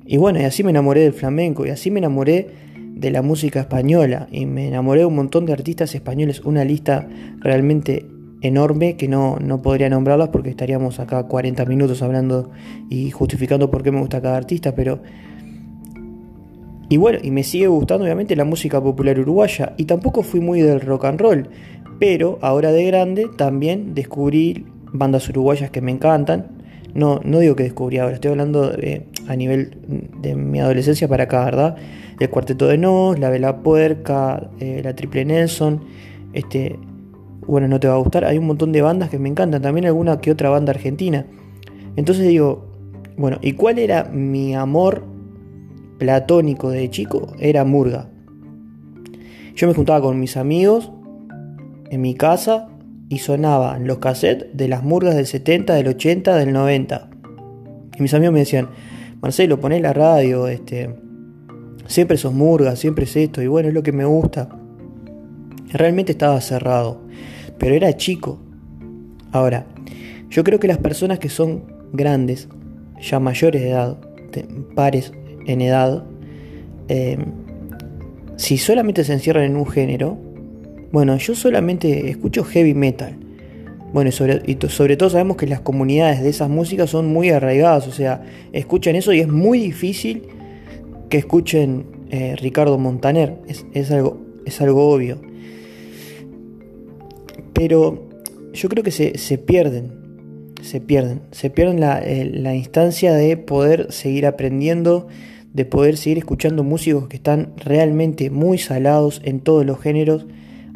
Y 0.05 0.17
bueno, 0.17 0.39
y 0.39 0.43
así 0.43 0.63
me 0.63 0.69
enamoré 0.69 1.01
del 1.01 1.13
flamenco, 1.13 1.65
y 1.65 1.69
así 1.69 1.91
me 1.91 1.99
enamoré 1.99 2.66
de 2.99 3.11
la 3.11 3.21
música 3.21 3.59
española, 3.59 4.27
y 4.31 4.45
me 4.45 4.67
enamoré 4.67 5.01
de 5.01 5.05
un 5.05 5.15
montón 5.15 5.45
de 5.45 5.53
artistas 5.53 5.93
españoles, 5.95 6.41
una 6.43 6.63
lista 6.63 7.07
realmente 7.39 8.05
enorme 8.41 8.97
que 8.97 9.07
no, 9.07 9.37
no 9.39 9.61
podría 9.61 9.89
nombrarlas 9.89 10.29
porque 10.29 10.49
estaríamos 10.49 10.99
acá 10.99 11.23
40 11.23 11.65
minutos 11.65 12.01
hablando 12.01 12.51
y 12.89 13.09
justificando 13.11 13.71
por 13.71 13.83
qué 13.83 13.91
me 13.91 13.99
gusta 13.99 14.21
cada 14.21 14.37
artista, 14.37 14.75
pero... 14.75 15.01
Y 16.89 16.95
bueno, 16.95 17.19
y 17.21 17.31
me 17.31 17.43
sigue 17.43 17.67
gustando 17.67 18.05
obviamente 18.05 18.35
la 18.35 18.45
música 18.45 18.81
popular 18.81 19.19
uruguaya, 19.19 19.73
y 19.77 19.85
tampoco 19.85 20.23
fui 20.23 20.39
muy 20.39 20.61
del 20.61 20.81
rock 20.81 21.05
and 21.05 21.19
roll, 21.19 21.49
pero 21.99 22.37
ahora 22.41 22.71
de 22.71 22.85
grande 22.85 23.27
también 23.37 23.93
descubrí 23.93 24.65
bandas 24.93 25.27
uruguayas 25.29 25.71
que 25.71 25.81
me 25.81 25.91
encantan. 25.91 26.56
No, 26.93 27.19
no 27.23 27.39
digo 27.39 27.55
que 27.55 27.63
descubrí 27.63 27.97
ahora, 27.99 28.15
estoy 28.15 28.31
hablando 28.31 28.73
a 29.27 29.35
nivel 29.35 29.77
de 30.21 30.35
mi 30.35 30.59
adolescencia 30.59 31.07
para 31.07 31.25
acá, 31.25 31.45
¿verdad? 31.45 31.75
El 32.19 32.29
Cuarteto 32.29 32.67
de 32.67 32.77
Nos, 32.77 33.19
La 33.19 33.29
Vela 33.29 33.61
Puerca, 33.61 34.49
eh, 34.59 34.81
La 34.83 34.95
Triple 34.95 35.25
Nelson, 35.25 35.81
este, 36.33 36.79
bueno, 37.45 37.67
no 37.67 37.79
te 37.79 37.87
va 37.87 37.95
a 37.95 37.97
gustar. 37.97 38.25
Hay 38.25 38.37
un 38.37 38.47
montón 38.47 38.71
de 38.71 38.81
bandas 38.81 39.09
que 39.09 39.19
me 39.19 39.29
encantan, 39.29 39.61
también 39.61 39.85
alguna 39.85 40.19
que 40.19 40.31
otra 40.31 40.49
banda 40.49 40.71
argentina. 40.71 41.25
Entonces 41.95 42.27
digo, 42.27 42.67
bueno, 43.17 43.37
¿y 43.41 43.53
cuál 43.53 43.79
era 43.79 44.05
mi 44.05 44.55
amor 44.55 45.03
platónico 45.97 46.69
de 46.69 46.89
chico? 46.89 47.33
Era 47.39 47.63
Murga. 47.63 48.09
Yo 49.55 49.67
me 49.67 49.73
juntaba 49.73 50.01
con 50.01 50.19
mis 50.19 50.37
amigos 50.37 50.91
en 51.89 52.01
mi 52.01 52.13
casa 52.13 52.69
y 53.09 53.19
sonaban 53.19 53.87
los 53.87 53.99
cassettes 53.99 54.47
de 54.53 54.67
las 54.67 54.83
murgas 54.83 55.15
del 55.15 55.25
70, 55.25 55.73
del 55.75 55.87
80, 55.87 56.35
del 56.35 56.53
90. 56.53 57.09
Y 57.97 58.01
mis 58.01 58.13
amigos 58.13 58.33
me 58.33 58.39
decían, 58.39 58.69
Marcelo, 59.21 59.59
poné 59.59 59.79
la 59.79 59.93
radio, 59.93 60.47
este, 60.47 60.93
siempre 61.87 62.15
esos 62.15 62.33
murgas, 62.33 62.79
siempre 62.79 63.05
es 63.05 63.15
esto, 63.15 63.41
y 63.41 63.47
bueno, 63.47 63.69
es 63.69 63.73
lo 63.73 63.83
que 63.83 63.91
me 63.91 64.05
gusta. 64.05 64.49
Realmente 65.71 66.11
estaba 66.11 66.39
cerrado, 66.41 67.01
pero 67.57 67.75
era 67.75 67.95
chico. 67.95 68.39
Ahora, 69.31 69.65
yo 70.29 70.43
creo 70.43 70.59
que 70.59 70.67
las 70.67 70.77
personas 70.77 71.19
que 71.19 71.29
son 71.29 71.63
grandes, 71.93 72.49
ya 73.01 73.19
mayores 73.19 73.61
de 73.61 73.69
edad, 73.69 73.97
pares 74.75 75.13
en 75.45 75.61
edad, 75.61 76.03
eh, 76.89 77.17
si 78.35 78.57
solamente 78.57 79.03
se 79.03 79.13
encierran 79.13 79.45
en 79.45 79.55
un 79.55 79.65
género, 79.65 80.17
bueno, 80.91 81.17
yo 81.17 81.35
solamente 81.35 82.09
escucho 82.09 82.43
heavy 82.43 82.73
metal. 82.73 83.17
Bueno, 83.93 84.09
y 84.09 84.57
sobre 84.69 84.97
todo 84.97 85.09
sabemos 85.09 85.37
que 85.37 85.47
las 85.47 85.61
comunidades 85.61 86.21
de 86.21 86.29
esas 86.29 86.49
músicas 86.49 86.89
son 86.89 87.07
muy 87.07 87.29
arraigadas, 87.29 87.87
o 87.87 87.91
sea, 87.91 88.21
escuchan 88.51 88.95
eso 88.95 89.13
y 89.13 89.21
es 89.21 89.29
muy 89.29 89.59
difícil 89.59 90.23
que 91.09 91.17
escuchen 91.17 91.85
eh, 92.09 92.35
Ricardo 92.35 92.77
Montaner, 92.77 93.37
es, 93.47 93.91
algo, 93.91 94.19
es 94.45 94.59
algo 94.59 94.89
obvio. 94.89 95.21
Pero 97.53 98.09
yo 98.53 98.67
creo 98.67 98.83
que 98.83 98.91
se, 98.91 99.17
se 99.17 99.37
pierden, 99.37 99.91
se 100.61 100.81
pierden, 100.81 101.21
se 101.31 101.49
pierden 101.49 101.81
eh, 101.81 102.29
la 102.33 102.55
instancia 102.55 103.13
de 103.13 103.37
poder 103.37 103.91
seguir 103.93 104.25
aprendiendo, 104.25 105.07
de 105.53 105.63
poder 105.63 105.95
seguir 105.95 106.17
escuchando 106.17 106.63
músicos 106.63 107.07
que 107.07 107.15
están 107.15 107.53
realmente 107.57 108.29
muy 108.29 108.57
salados 108.57 109.21
en 109.23 109.39
todos 109.39 109.65
los 109.65 109.79
géneros 109.79 110.27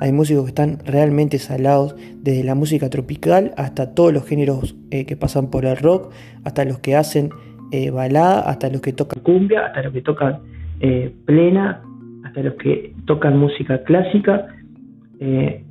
hay 0.01 0.11
músicos 0.11 0.45
que 0.45 0.49
están 0.49 0.79
realmente 0.83 1.37
salados, 1.37 1.95
desde 2.23 2.43
la 2.43 2.55
música 2.55 2.89
tropical 2.89 3.51
hasta 3.55 3.93
todos 3.93 4.11
los 4.11 4.27
géneros 4.27 4.75
eh, 4.89 5.05
que 5.05 5.15
pasan 5.15 5.51
por 5.51 5.63
el 5.63 5.77
rock, 5.77 6.11
hasta 6.43 6.65
los 6.65 6.79
que 6.79 6.95
hacen 6.95 7.29
eh, 7.71 7.91
balada, 7.91 8.41
hasta 8.49 8.71
los 8.71 8.81
que 8.81 8.93
tocan 8.93 9.21
cumbia, 9.21 9.67
hasta 9.67 9.83
los 9.83 9.93
que 9.93 10.01
tocan 10.01 10.39
eh, 10.79 11.13
plena, 11.25 11.83
hasta 12.25 12.41
los 12.41 12.55
que 12.55 12.95
tocan 13.05 13.37
música 13.37 13.83
clásica. 13.83 14.47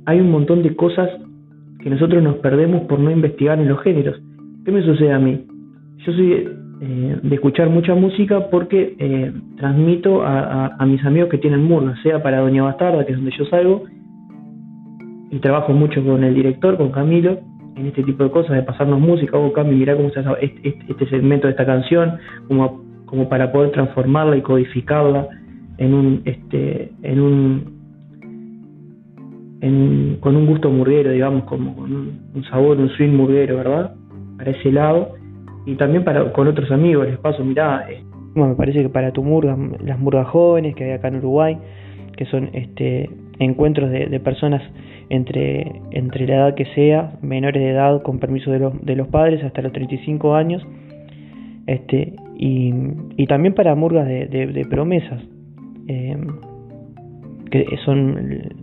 hay 0.05 0.21
un 0.21 0.31
montón 0.31 0.63
de 0.63 0.77
cosas 0.77 1.09
que 1.83 1.89
nosotros 1.89 2.23
nos 2.23 2.37
perdemos 2.37 2.83
por 2.83 2.99
no 2.99 3.11
investigar 3.11 3.59
en 3.59 3.67
los 3.67 3.83
géneros. 3.83 4.15
¿Qué 4.63 4.71
me 4.71 4.81
sucede 4.81 5.11
a 5.11 5.19
mí? 5.19 5.45
Yo 6.05 6.13
soy 6.13 6.49
de 7.21 7.35
escuchar 7.35 7.69
mucha 7.69 7.93
música 7.95 8.49
porque 8.49 8.95
transmito 9.57 10.23
a, 10.23 10.85
mis 10.85 11.03
amigos 11.03 11.29
que 11.29 11.37
tienen 11.37 11.63
murga, 11.63 11.95
sea 12.01 12.23
para 12.23 12.39
Doña 12.39 12.63
Bastarda, 12.63 13.05
que 13.05 13.11
es 13.11 13.17
donde 13.17 13.35
yo 13.37 13.45
salgo, 13.45 13.83
y 15.31 15.39
trabajo 15.39 15.71
mucho 15.71 16.03
con 16.03 16.23
el 16.23 16.35
director, 16.35 16.77
con 16.77 16.91
Camilo, 16.91 17.39
en 17.77 17.87
este 17.87 18.03
tipo 18.03 18.25
de 18.25 18.31
cosas, 18.31 18.51
de 18.51 18.63
pasarnos 18.63 18.99
música, 18.99 19.37
oh, 19.37 19.51
Cami, 19.53 19.75
mira 19.75 19.95
cómo 19.95 20.09
está 20.09 20.21
este, 20.41 20.75
este, 20.89 21.09
segmento 21.09 21.47
de 21.47 21.51
esta 21.51 21.65
canción, 21.65 22.17
como, 22.47 22.83
como 23.05 23.29
para 23.29 23.51
poder 23.51 23.71
transformarla 23.71 24.35
y 24.35 24.41
codificarla 24.41 25.29
en 25.77 25.93
un, 25.93 26.21
este, 26.25 26.91
en 27.01 27.21
un, 27.21 27.81
en, 29.61 30.17
con 30.19 30.35
un 30.35 30.45
gusto 30.47 30.69
murguero, 30.69 31.11
digamos, 31.11 31.45
como 31.45 31.75
con 31.75 31.91
un, 32.35 32.43
sabor, 32.49 32.77
un 32.77 32.89
swing 32.89 33.15
murguero, 33.15 33.55
¿verdad? 33.55 33.95
Para 34.37 34.51
ese 34.51 34.71
lado. 34.71 35.13
Y 35.65 35.75
también 35.75 36.03
para 36.03 36.33
con 36.33 36.47
otros 36.47 36.69
amigos, 36.71 37.07
les 37.07 37.17
paso, 37.19 37.43
mirá. 37.45 37.85
Eh. 37.89 38.03
Bueno, 38.35 38.49
me 38.49 38.55
parece 38.55 38.81
que 38.81 38.89
para 38.89 39.11
tu 39.11 39.23
murga, 39.23 39.55
las 39.83 39.97
murgas 39.99 40.27
jóvenes 40.27 40.75
que 40.75 40.83
hay 40.83 40.91
acá 40.91 41.07
en 41.07 41.17
Uruguay, 41.17 41.57
que 42.17 42.25
son 42.25 42.49
este 42.53 43.09
encuentros 43.39 43.89
de, 43.91 44.07
de 44.07 44.19
personas 44.19 44.61
entre, 45.11 45.81
entre 45.91 46.25
la 46.25 46.35
edad 46.35 46.55
que 46.55 46.63
sea, 46.73 47.11
menores 47.21 47.61
de 47.61 47.71
edad 47.71 48.01
con 48.01 48.19
permiso 48.19 48.49
de 48.49 48.59
los, 48.59 48.81
de 48.85 48.95
los 48.95 49.09
padres 49.09 49.43
hasta 49.43 49.61
los 49.61 49.73
35 49.73 50.35
años, 50.35 50.65
este, 51.67 52.13
y, 52.37 52.73
y 53.17 53.27
también 53.27 53.53
para 53.53 53.75
murgas 53.75 54.07
de, 54.07 54.25
de, 54.27 54.65
promesas, 54.65 55.21
eh, 55.89 56.15
que 57.51 57.65
son, 57.83 58.53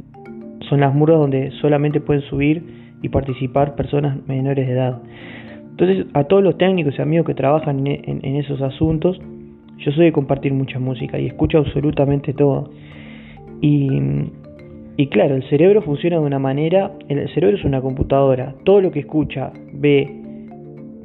son 0.70 0.80
las 0.80 0.94
murgas 0.94 1.18
donde 1.18 1.50
solamente 1.60 2.00
pueden 2.00 2.22
subir 2.22 2.64
y 3.02 3.10
participar 3.10 3.74
personas 3.74 4.26
menores 4.26 4.66
de 4.66 4.72
edad. 4.72 5.02
Entonces, 5.72 6.06
a 6.14 6.24
todos 6.24 6.42
los 6.42 6.56
técnicos 6.56 6.94
y 6.98 7.02
amigos 7.02 7.26
que 7.26 7.34
trabajan 7.34 7.86
en, 7.86 8.20
en 8.24 8.36
esos 8.36 8.62
asuntos, 8.62 9.20
yo 9.76 9.92
soy 9.92 10.06
de 10.06 10.12
compartir 10.12 10.54
mucha 10.54 10.78
música 10.78 11.20
y 11.20 11.26
escucho 11.26 11.58
absolutamente 11.58 12.32
todo. 12.32 12.70
Y, 13.60 13.90
y 15.00 15.06
claro, 15.06 15.36
el 15.36 15.48
cerebro 15.48 15.80
funciona 15.80 16.16
de 16.16 16.22
una 16.22 16.40
manera, 16.40 16.90
el 17.08 17.32
cerebro 17.32 17.56
es 17.56 17.64
una 17.64 17.80
computadora, 17.80 18.56
todo 18.64 18.80
lo 18.80 18.90
que 18.90 18.98
escucha, 18.98 19.52
ve, 19.72 20.10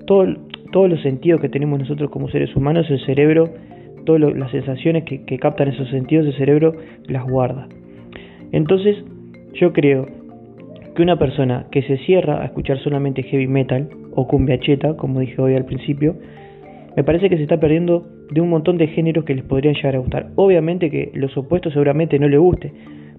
todo, 0.08 0.26
todos 0.72 0.90
los 0.90 1.00
sentidos 1.04 1.40
que 1.40 1.48
tenemos 1.48 1.80
nosotros 1.80 2.10
como 2.10 2.28
seres 2.30 2.56
humanos, 2.56 2.90
el 2.90 3.00
cerebro, 3.06 3.52
todas 4.04 4.36
las 4.36 4.50
sensaciones 4.50 5.04
que, 5.04 5.38
captan 5.38 5.68
esos 5.68 5.92
sentidos, 5.92 6.26
el 6.26 6.34
cerebro 6.34 6.74
las 7.06 7.24
guarda. 7.24 7.68
Entonces, 8.52 8.98
yo 9.54 9.74
creo 9.74 10.08
que 10.96 11.04
una 11.04 11.20
persona 11.20 11.68
que 11.70 11.84
se 11.84 11.98
cierra 11.98 12.42
a 12.42 12.46
escuchar 12.46 12.80
solamente 12.80 13.22
heavy 13.22 13.46
metal 13.46 13.90
o 14.16 14.28
cumbia 14.28 14.60
cheta, 14.60 14.98
como 14.98 15.20
dije 15.20 15.40
hoy 15.40 15.54
al 15.54 15.66
principio, 15.66 16.16
me 16.96 17.04
parece 17.04 17.30
que 17.30 17.38
se 17.38 17.44
está 17.44 17.60
perdiendo 17.60 18.08
de 18.32 18.42
un 18.42 18.50
montón 18.50 18.80
de 18.80 18.88
géneros 18.88 19.24
que 19.24 19.36
les 19.36 19.46
podrían 19.46 19.76
llegar 19.76 19.98
a 19.98 20.00
gustar. 20.00 20.32
Obviamente 20.34 20.90
que 20.90 21.12
los 21.14 21.38
opuestos 21.38 21.74
seguramente 21.74 22.18
no 22.18 22.28
le 22.28 22.40
guste, 22.40 22.74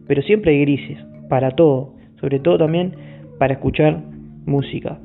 pero 0.07 0.23
siempre 0.23 0.53
hay 0.53 0.61
grises, 0.61 0.99
para 1.29 1.51
todo, 1.53 1.95
sobre 2.21 2.39
todo 2.41 2.59
también 2.59 2.93
para 3.39 3.55
escuchar 3.55 4.03
música. 4.47 4.99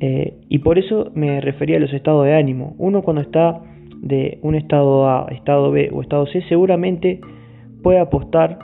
Eh, 0.00 0.34
y 0.48 0.58
por 0.58 0.78
eso 0.78 1.10
me 1.14 1.40
refería 1.40 1.76
a 1.76 1.80
los 1.80 1.92
estados 1.92 2.24
de 2.24 2.34
ánimo. 2.34 2.74
Uno 2.78 3.02
cuando 3.02 3.22
está 3.22 3.60
de 4.00 4.38
un 4.42 4.54
estado 4.54 5.08
A, 5.08 5.28
estado 5.30 5.70
B 5.70 5.90
o 5.92 6.00
estado 6.00 6.26
C, 6.26 6.42
seguramente 6.48 7.20
puede 7.82 7.98
apostar, 7.98 8.58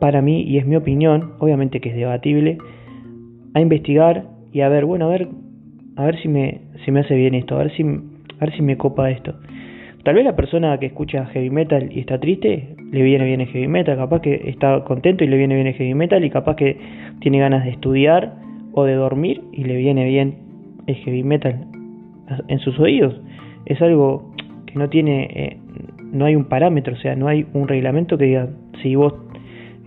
para 0.00 0.20
mí, 0.22 0.42
y 0.42 0.58
es 0.58 0.66
mi 0.66 0.76
opinión, 0.76 1.32
obviamente 1.38 1.80
que 1.80 1.88
es 1.88 1.96
debatible, 1.96 2.58
a 3.54 3.60
investigar 3.60 4.26
y 4.52 4.60
a 4.60 4.68
ver, 4.68 4.84
bueno, 4.84 5.06
a 5.06 5.08
ver, 5.08 5.28
a 5.96 6.04
ver 6.04 6.20
si 6.20 6.28
me, 6.28 6.60
si 6.84 6.90
me 6.90 7.00
hace 7.00 7.14
bien 7.14 7.34
esto, 7.34 7.54
a 7.54 7.58
ver 7.58 7.72
si, 7.74 7.82
a 7.82 8.40
ver 8.40 8.54
si 8.54 8.62
me 8.62 8.76
copa 8.76 9.10
esto. 9.10 9.34
Tal 10.04 10.14
vez 10.14 10.24
la 10.24 10.36
persona 10.36 10.78
que 10.78 10.86
escucha 10.86 11.24
heavy 11.26 11.48
metal 11.48 11.88
y 11.90 12.00
está 12.00 12.20
triste, 12.20 12.76
le 12.92 13.02
viene 13.02 13.24
bien 13.24 13.40
el 13.40 13.46
heavy 13.48 13.68
metal, 13.68 13.96
capaz 13.96 14.20
que 14.20 14.50
está 14.50 14.84
contento 14.84 15.24
y 15.24 15.28
le 15.28 15.38
viene 15.38 15.54
bien 15.54 15.66
el 15.66 15.72
heavy 15.74 15.94
metal 15.94 16.22
y 16.22 16.30
capaz 16.30 16.56
que 16.56 16.78
tiene 17.20 17.38
ganas 17.38 17.64
de 17.64 17.70
estudiar 17.70 18.34
o 18.74 18.84
de 18.84 18.94
dormir 18.94 19.42
y 19.52 19.64
le 19.64 19.76
viene 19.76 20.04
bien 20.04 20.34
el 20.86 20.94
heavy 20.96 21.22
metal 21.22 21.66
en 22.48 22.58
sus 22.58 22.78
oídos. 22.78 23.18
Es 23.64 23.80
algo 23.80 24.30
que 24.66 24.74
no 24.78 24.90
tiene, 24.90 25.24
eh, 25.34 25.56
no 26.12 26.26
hay 26.26 26.36
un 26.36 26.44
parámetro, 26.44 26.92
o 26.92 26.98
sea, 26.98 27.16
no 27.16 27.26
hay 27.26 27.46
un 27.54 27.66
reglamento 27.66 28.18
que 28.18 28.26
diga 28.26 28.50
si 28.82 28.94
vos 28.96 29.14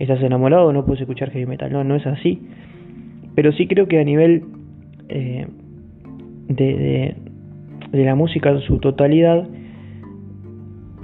estás 0.00 0.20
enamorado 0.22 0.72
no 0.72 0.84
puedes 0.84 1.00
escuchar 1.00 1.30
heavy 1.30 1.46
metal, 1.46 1.72
no, 1.72 1.84
no 1.84 1.94
es 1.94 2.06
así. 2.08 2.42
Pero 3.36 3.52
sí 3.52 3.68
creo 3.68 3.86
que 3.86 4.00
a 4.00 4.04
nivel 4.04 4.42
eh, 5.10 5.46
de, 6.48 7.14
de 7.92 8.04
la 8.04 8.16
música 8.16 8.50
en 8.50 8.60
su 8.62 8.78
totalidad, 8.78 9.46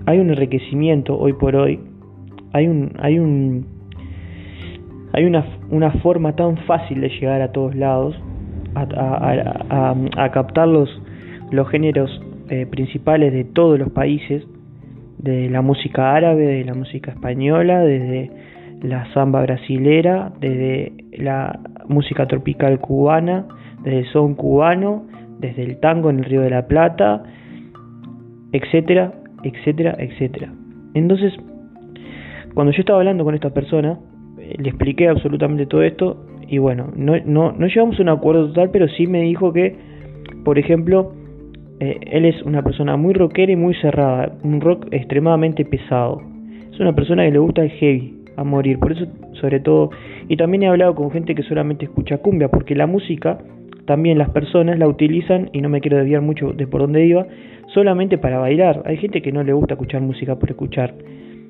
hay 0.06 0.18
un 0.18 0.30
enriquecimiento 0.30 1.18
hoy 1.18 1.32
por 1.32 1.56
hoy, 1.56 1.80
hay 2.52 2.66
un, 2.66 2.92
hay 2.98 3.18
un, 3.18 3.66
hay 5.12 5.24
una, 5.24 5.44
una 5.70 5.90
forma 6.02 6.36
tan 6.36 6.56
fácil 6.58 7.00
de 7.00 7.08
llegar 7.08 7.40
a 7.42 7.52
todos 7.52 7.74
lados, 7.74 8.14
a, 8.74 9.94
a, 10.16 10.30
captar 10.32 10.68
los, 10.68 10.90
los 11.50 11.68
géneros 11.68 12.10
eh, 12.48 12.66
principales 12.66 13.32
de 13.32 13.44
todos 13.44 13.78
los 13.78 13.90
países, 13.90 14.44
de 15.18 15.48
la 15.48 15.62
música 15.62 16.14
árabe, 16.14 16.44
de 16.44 16.64
la 16.64 16.74
música 16.74 17.12
española, 17.12 17.80
desde 17.80 18.30
la 18.82 19.10
samba 19.14 19.42
brasilera, 19.42 20.32
desde 20.40 20.92
la 21.12 21.58
música 21.88 22.26
tropical 22.26 22.80
cubana, 22.80 23.46
desde 23.82 24.00
el 24.00 24.06
son 24.06 24.34
cubano, 24.34 25.06
desde 25.38 25.62
el 25.62 25.78
tango 25.80 26.10
en 26.10 26.18
el 26.18 26.24
Río 26.24 26.42
de 26.42 26.50
la 26.50 26.66
Plata, 26.66 27.22
etcétera, 28.52 29.12
etcétera, 29.44 29.96
etcétera. 29.98 30.52
Entonces, 30.94 31.32
cuando 32.54 32.72
yo 32.72 32.80
estaba 32.80 33.00
hablando 33.00 33.24
con 33.24 33.34
esta 33.34 33.50
persona, 33.50 33.98
eh, 34.38 34.54
le 34.58 34.68
expliqué 34.68 35.08
absolutamente 35.08 35.66
todo 35.66 35.82
esto 35.82 36.26
y 36.48 36.58
bueno, 36.58 36.92
no, 36.96 37.14
no, 37.24 37.52
no 37.52 37.66
llegamos 37.66 37.98
a 37.98 38.02
un 38.02 38.08
acuerdo 38.08 38.48
total, 38.48 38.70
pero 38.70 38.88
sí 38.88 39.06
me 39.06 39.22
dijo 39.22 39.52
que, 39.52 39.76
por 40.44 40.58
ejemplo, 40.58 41.12
eh, 41.80 41.98
él 42.12 42.24
es 42.24 42.42
una 42.42 42.62
persona 42.62 42.96
muy 42.96 43.14
rockera 43.14 43.52
y 43.52 43.56
muy 43.56 43.74
cerrada, 43.74 44.32
un 44.42 44.60
rock 44.60 44.86
extremadamente 44.90 45.64
pesado. 45.64 46.22
Es 46.72 46.78
una 46.80 46.94
persona 46.94 47.24
que 47.24 47.32
le 47.32 47.38
gusta 47.38 47.62
el 47.62 47.70
heavy 47.70 48.14
a 48.36 48.44
morir, 48.44 48.78
por 48.78 48.92
eso 48.92 49.06
sobre 49.40 49.60
todo, 49.60 49.90
y 50.28 50.36
también 50.36 50.62
he 50.62 50.68
hablado 50.68 50.94
con 50.94 51.10
gente 51.10 51.34
que 51.34 51.42
solamente 51.42 51.84
escucha 51.84 52.18
cumbia, 52.18 52.48
porque 52.48 52.74
la 52.74 52.86
música 52.86 53.38
también 53.86 54.18
las 54.18 54.30
personas 54.30 54.78
la 54.78 54.88
utilizan, 54.88 55.50
y 55.52 55.60
no 55.60 55.68
me 55.68 55.80
quiero 55.80 55.98
desviar 55.98 56.22
mucho 56.22 56.52
de 56.52 56.66
por 56.66 56.80
dónde 56.80 57.06
iba, 57.06 57.26
solamente 57.68 58.18
para 58.18 58.38
bailar. 58.38 58.82
Hay 58.86 58.96
gente 58.96 59.22
que 59.22 59.32
no 59.32 59.42
le 59.42 59.52
gusta 59.52 59.74
escuchar 59.74 60.00
música 60.00 60.38
por 60.38 60.50
escuchar, 60.50 60.94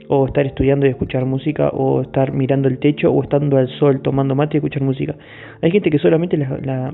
o 0.09 0.27
estar 0.27 0.45
estudiando 0.47 0.87
y 0.87 0.91
escuchar 0.91 1.25
música, 1.25 1.69
o 1.69 2.03
estar 2.03 2.33
mirando 2.33 2.69
el 2.69 2.79
techo, 2.79 3.11
o 3.13 3.23
estando 3.23 3.57
al 3.57 3.69
sol 3.79 4.03
tomando 4.03 4.35
mate 4.35 4.57
y 4.57 4.59
escuchar 4.59 4.83
música. 4.83 5.15
Hay 5.63 5.71
gente 5.71 5.91
que 5.91 5.99
solamente 5.99 6.37
la, 6.37 6.59
la, 6.63 6.93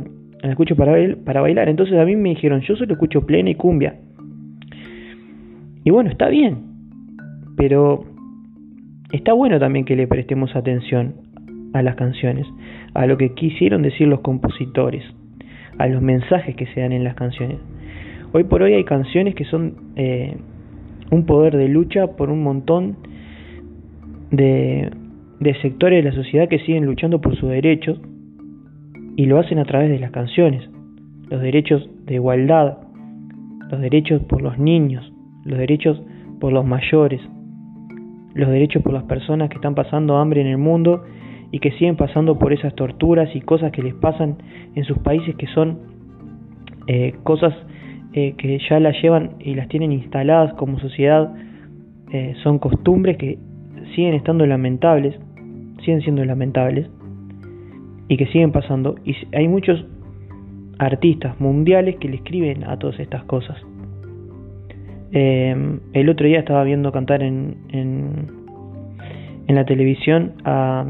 escucha 0.51 0.75
para, 0.75 0.95
para 1.25 1.41
bailar. 1.41 1.69
Entonces 1.69 1.99
a 1.99 2.05
mí 2.05 2.17
me 2.17 2.31
dijeron, 2.31 2.61
yo 2.61 2.77
solo 2.77 2.93
escucho 2.93 3.27
plena 3.27 3.51
y 3.51 3.55
cumbia. 3.55 3.97
Y 5.85 5.91
bueno, 5.91 6.11
está 6.11 6.29
bien, 6.29 6.59
pero 7.57 8.05
está 9.13 9.33
bueno 9.33 9.59
también 9.59 9.85
que 9.85 9.97
le 9.97 10.07
prestemos 10.07 10.55
atención 10.55 11.15
a 11.73 11.83
las 11.83 11.95
canciones, 11.95 12.47
a 12.95 13.07
lo 13.07 13.17
que 13.17 13.35
quisieron 13.35 13.83
decir 13.83 14.09
los 14.09 14.21
compositores, 14.21 15.05
a 15.81 15.87
los 15.87 16.03
mensajes 16.03 16.55
que 16.57 16.67
se 16.67 16.81
dan 16.83 16.93
en 16.93 17.05
las 17.05 17.15
canciones. 17.15 17.57
Hoy 18.33 18.45
por 18.45 18.63
hoy 18.63 18.75
hay 18.75 18.85
canciones 18.85 19.35
que 19.35 19.47
son 19.47 19.77
eh, 19.97 20.37
un 21.11 21.25
poder 21.25 21.57
de 21.57 21.69
lucha 21.69 22.07
por 22.19 22.29
un 22.29 22.43
montón 22.43 22.99
de, 24.31 24.91
sectores 25.63 26.05
de 26.05 26.11
la 26.11 26.15
sociedad 26.15 26.49
que 26.49 26.59
siguen 26.59 26.85
luchando 26.85 27.23
por 27.23 27.35
sus 27.35 27.49
derechos 27.49 27.99
y 29.17 29.25
lo 29.25 29.39
hacen 29.39 29.59
a 29.59 29.65
través 29.65 29.89
de 29.89 29.99
las 29.99 30.11
canciones. 30.11 30.69
Los 31.31 31.41
derechos 31.41 31.89
de 32.05 32.17
igualdad, 32.17 32.77
los 33.71 33.81
derechos 33.81 34.23
por 34.25 34.43
los 34.43 34.59
niños, 34.59 35.11
los 35.47 35.59
derechos 35.59 35.99
por 36.41 36.53
los 36.53 36.67
mayores, 36.67 37.23
los 38.35 38.51
derechos 38.51 38.83
por 38.83 38.93
las 38.93 39.05
personas 39.05 39.49
que 39.49 39.55
están 39.55 39.75
pasando 39.75 40.19
hambre 40.19 40.43
en 40.43 40.47
el 40.47 40.59
mundo 40.59 41.05
y 41.53 41.59
que 41.59 41.73
siguen 41.73 41.97
pasando 41.97 42.39
por 42.39 42.53
esas 42.53 42.75
torturas 42.75 43.35
y 43.35 43.41
cosas 43.41 43.73
que 43.73 43.83
les 43.83 43.95
pasan 43.95 44.37
en 44.75 44.85
sus 44.85 44.99
países 44.99 45.35
que 45.37 45.47
son 45.49 45.79
eh, 46.87 47.15
cosas 47.23 47.55
eh, 48.13 48.35
que 48.37 48.59
ya 48.69 48.81
las 48.81 49.01
llevan 49.01 49.33
y 49.39 49.55
las 49.55 49.69
tienen 49.69 49.93
instaladas 49.93 50.55
como 50.55 50.79
sociedad, 50.81 51.33
eh, 52.13 52.35
son 52.43 52.59
costumbres 52.59 53.17
que 53.17 53.39
siguen 53.95 54.15
estando 54.15 54.47
lamentables, 54.47 55.17
siguen 55.85 56.01
siendo 56.03 56.25
lamentables 56.25 56.89
y 58.09 58.17
que 58.17 58.27
siguen 58.27 58.51
pasando. 58.51 58.97
Y 59.05 59.15
hay 59.33 59.47
muchos 59.47 59.85
artistas 60.79 61.39
mundiales 61.41 61.97
que 61.97 62.09
le 62.09 62.17
escriben 62.17 62.65
a 62.65 62.79
todas 62.79 62.99
estas 62.99 63.25
cosas. 63.25 63.57
el 65.13 66.09
otro 66.09 66.27
día 66.27 66.39
estaba 66.39 66.63
viendo 66.65 66.93
cantar 66.93 67.23
en, 67.23 67.57
en, 67.73 68.31
en 69.47 69.55
la 69.55 69.65
televisión 69.65 70.33
a, 70.45 70.85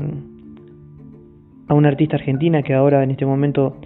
a 1.71 1.75
una 1.75 1.89
artista 1.89 2.17
argentina 2.17 2.65
que 2.65 2.75
ahora 2.75 3.05
en 3.05 3.12
este 3.12 3.25
momento 3.25 3.77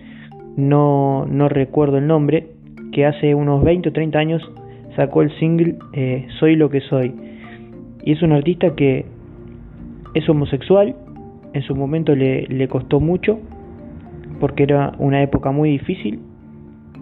no, 0.57 1.27
no 1.27 1.51
recuerdo 1.51 1.99
el 1.99 2.07
nombre, 2.07 2.47
que 2.93 3.05
hace 3.05 3.35
unos 3.35 3.63
20 3.63 3.91
o 3.91 3.93
30 3.93 4.19
años 4.19 4.43
sacó 4.97 5.21
el 5.21 5.31
single 5.39 5.77
eh, 5.93 6.27
Soy 6.41 6.57
lo 6.57 6.71
que 6.71 6.81
soy. 6.81 7.15
Y 8.03 8.13
es 8.13 8.23
un 8.23 8.33
artista 8.33 8.75
que 8.75 9.05
es 10.15 10.27
homosexual, 10.31 10.97
en 11.53 11.63
su 11.63 11.77
momento 11.77 12.17
le, 12.17 12.47
le 12.47 12.69
costó 12.69 13.01
mucho, 13.01 13.39
porque 14.41 14.63
era 14.63 14.95
una 14.99 15.23
época 15.23 15.51
muy 15.51 15.69
difícil 15.69 16.21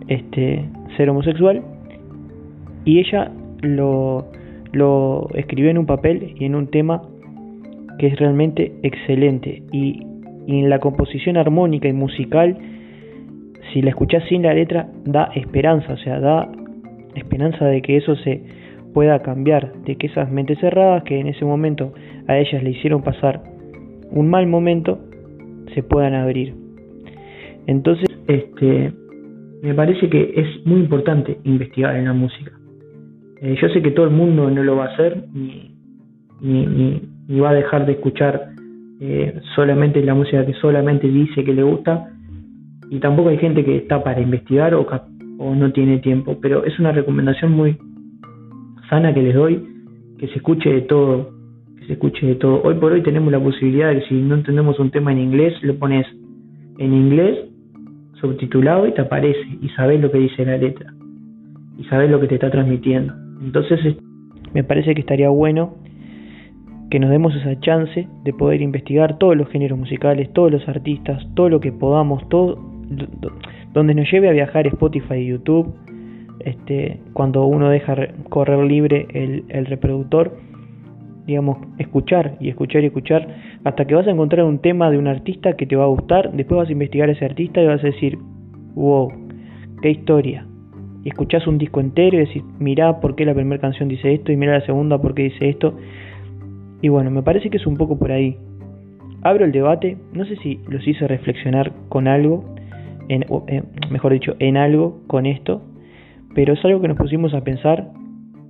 este, 0.09 0.69
ser 0.97 1.11
homosexual, 1.11 1.63
y 2.85 2.99
ella 2.99 3.31
lo, 3.61 4.27
lo 4.73 5.29
escribió 5.35 5.71
en 5.71 5.79
un 5.79 5.87
papel 5.87 6.35
y 6.41 6.45
en 6.45 6.57
un 6.57 6.67
tema 6.67 7.03
que 8.01 8.09
es 8.09 8.19
realmente 8.19 8.73
excelente. 8.83 9.63
Y 9.71 10.07
y 10.47 10.59
en 10.59 10.71
la 10.71 10.79
composición 10.79 11.37
armónica 11.37 11.89
y 11.89 11.93
musical, 11.93 12.57
si 13.73 13.83
la 13.83 13.91
escuchás 13.91 14.25
sin 14.29 14.43
la 14.43 14.55
letra, 14.55 14.89
da 15.05 15.31
esperanza, 15.35 15.93
o 15.93 15.97
sea, 15.97 16.21
da 16.21 16.51
esperanza 17.15 17.65
de 17.67 17.83
que 17.83 17.97
eso 17.97 18.17
se 18.17 18.43
pueda 18.93 19.23
cambiar, 19.23 19.73
de 19.85 19.97
que 19.97 20.09
esas 20.09 20.31
mentes 20.31 20.59
cerradas 20.59 21.05
que 21.05 21.19
en 21.19 21.27
ese 21.27 21.45
momento 21.45 21.93
a 22.29 22.39
ellas 22.39 22.63
le 22.63 22.71
hicieron 22.71 23.03
pasar 23.03 23.43
un 24.11 24.29
mal 24.29 24.47
momento, 24.47 24.99
se 25.75 25.83
puedan 25.83 26.15
abrir. 26.15 26.55
Entonces, 27.67 28.09
este, 28.29 28.93
me 29.63 29.75
parece 29.75 30.09
que 30.09 30.35
es 30.37 30.67
muy 30.67 30.81
importante 30.81 31.39
investigar 31.45 31.97
en 31.97 32.05
la 32.05 32.13
música. 32.13 32.53
Eh, 33.41 33.57
yo 33.61 33.69
sé 33.69 33.81
que 33.81 33.91
todo 33.93 34.07
el 34.07 34.13
mundo 34.13 34.51
no 34.51 34.63
lo 34.63 34.77
va 34.77 34.87
a 34.87 34.89
hacer 34.89 35.25
ni, 35.33 35.75
ni, 36.41 37.01
ni 37.29 37.41
va 37.41 37.51
a 37.51 37.55
dejar 37.55 37.87
de 37.87 37.93
escuchar 37.93 38.51
eh, 39.05 39.41
solamente 39.57 40.01
la 40.05 40.15
música 40.15 40.47
que 40.47 40.55
solamente 40.55 41.09
dice 41.09 41.43
que 41.43 41.53
le 41.53 41.65
gusta 41.65 42.09
y 42.89 43.01
tampoco 43.01 43.31
hay 43.31 43.39
gente 43.39 43.65
que 43.65 43.79
está 43.79 44.05
para 44.05 44.21
investigar 44.21 44.77
o, 44.77 44.87
no 45.41 45.73
tiene 45.73 45.99
tiempo, 45.99 46.39
pero 46.41 46.65
es 46.65 46.79
una 46.79 46.93
recomendación 46.93 47.51
muy 47.51 47.77
sana 48.89 49.13
que 49.13 49.23
les 49.23 49.35
doy, 49.35 49.61
que 50.21 50.29
se 50.29 50.35
escuche 50.35 50.71
de 50.71 50.83
todo, 50.83 51.33
que 51.81 51.87
se 51.87 51.93
escuche 51.95 52.25
de 52.25 52.37
todo. 52.37 52.63
Hoy 52.63 52.75
por 52.77 52.93
hoy 52.93 53.03
tenemos 53.03 53.33
la 53.33 53.41
posibilidad 53.41 53.89
de 53.89 53.99
que 53.99 54.07
si 54.07 54.15
no 54.15 54.37
entendemos 54.37 54.79
un 54.79 54.93
tema 54.93 55.11
en 55.11 55.19
inglés, 55.19 55.53
lo 55.63 55.75
pones 55.81 56.07
en 56.79 56.95
inglés 56.95 57.39
subtitulado 58.21 58.87
y 58.87 58.93
te 58.93 59.01
aparece 59.01 59.59
y 59.61 59.69
sabes 59.71 60.01
lo 60.01 60.13
que 60.13 60.19
dice 60.19 60.45
la 60.45 60.59
letra 60.59 60.95
y 61.77 61.83
sabes 61.87 62.09
lo 62.09 62.21
que 62.21 62.29
te 62.29 62.37
está 62.37 62.53
transmitiendo. 62.53 63.13
Entonces 63.43 63.81
me 64.55 64.63
parece 64.63 64.95
que 64.95 65.01
estaría 65.01 65.29
bueno 65.29 65.75
que 66.93 67.01
nos 67.01 67.09
demos 67.09 67.35
esa 67.35 67.59
chance 67.61 68.07
de 68.23 68.33
poder 68.35 68.61
investigar 68.61 69.17
todos 69.17 69.35
los 69.35 69.49
géneros 69.49 69.79
musicales, 69.79 70.31
todos 70.35 70.53
los 70.53 70.69
artistas, 70.69 71.27
todo 71.35 71.49
lo 71.49 71.59
que 71.59 71.73
podamos, 71.73 72.29
todo 72.29 72.59
donde 73.73 73.95
nos 73.95 74.13
lleve 74.13 74.29
a 74.29 74.33
viajar 74.33 74.67
Spotify 74.67 75.15
y 75.15 75.29
YouTube, 75.29 75.73
este, 76.41 77.01
cuando 77.15 77.47
uno 77.47 77.71
deja 77.71 77.97
correr 78.29 78.63
libre 78.67 79.07
el, 79.15 79.45
el 79.49 79.65
reproductor, 79.65 80.37
digamos, 81.27 81.67
escuchar 81.79 82.37
y 82.41 82.51
escuchar 82.51 82.83
y 82.83 82.89
escuchar 82.89 83.27
hasta 83.65 83.87
que 83.87 83.95
vas 83.95 84.07
a 84.07 84.11
encontrar 84.11 84.45
un 84.45 84.59
tema 84.59 84.91
de 84.91 84.99
un 84.99 85.07
artista 85.07 85.57
que 85.57 85.65
te 85.65 85.77
va 85.77 85.85
a 85.85 85.89
gustar, 85.89 86.31
después 86.33 86.59
vas 86.59 86.69
a 86.69 86.73
investigar 86.73 87.09
a 87.09 87.13
ese 87.13 87.25
artista 87.25 87.63
y 87.63 87.69
vas 87.69 87.83
a 87.83 87.87
decir, 87.87 88.19
wow, 88.75 89.11
qué 89.81 89.93
historia. 89.93 90.47
Y 91.05 91.09
escuchás 91.09 91.47
un 91.47 91.57
disco 91.57 91.81
entero 91.81 92.19
y 92.19 92.27
decís, 92.27 92.45
mirá 92.59 93.01
por 93.01 93.17
qué 93.17 93.25
la 93.25 93.33
primera 93.33 93.63
canción 93.63 93.89
dice 93.89 94.13
esto 94.13 94.31
y 94.31 94.37
mirá 94.37 94.59
la 94.59 94.67
segunda 94.67 95.01
por 95.01 95.15
qué 95.15 95.23
dice 95.23 95.49
esto. 95.49 95.75
Y 96.83 96.89
bueno, 96.89 97.11
me 97.13 97.23
parece 97.23 97.49
que 97.49 97.57
es 97.57 97.67
un 97.67 97.77
poco 97.77 97.97
por 97.97 98.11
ahí. 98.11 98.37
Abro 99.23 99.45
el 99.45 99.53
debate, 99.53 99.97
no 100.13 100.25
sé 100.25 100.37
si 100.39 100.59
los 100.69 100.87
hice 100.87 101.07
reflexionar 101.07 101.73
con 101.89 102.09
algo, 102.09 102.45
en, 103.09 103.25
eh, 103.47 103.63
mejor 103.89 104.13
dicho, 104.13 104.35
en 104.41 104.57
algo 104.57 105.01
con 105.07 105.25
esto, 105.27 105.63
pero 106.35 106.55
es 106.55 106.65
algo 106.65 106.81
que 106.81 106.89
nos 106.89 106.99
pusimos 106.99 107.33
a 107.35 107.45
pensar 107.45 107.91